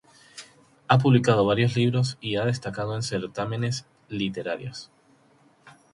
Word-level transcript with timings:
Ha 0.87 0.97
publicado 0.97 1.45
varios 1.45 1.75
libros 1.75 2.17
y 2.21 2.37
ha 2.37 2.45
destacado 2.45 2.95
en 2.95 3.03
certámenes 3.03 3.85
literarios. 4.09 4.89